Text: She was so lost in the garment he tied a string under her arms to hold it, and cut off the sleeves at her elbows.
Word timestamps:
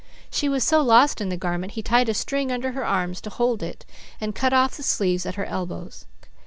She 0.31 0.49
was 0.49 0.63
so 0.63 0.81
lost 0.81 1.21
in 1.21 1.29
the 1.29 1.37
garment 1.37 1.73
he 1.73 1.83
tied 1.83 2.09
a 2.09 2.15
string 2.15 2.51
under 2.51 2.71
her 2.71 2.83
arms 2.83 3.21
to 3.21 3.29
hold 3.29 3.61
it, 3.61 3.85
and 4.19 4.33
cut 4.33 4.51
off 4.51 4.75
the 4.75 4.81
sleeves 4.81 5.27
at 5.27 5.35
her 5.35 5.45
elbows. 5.45 6.07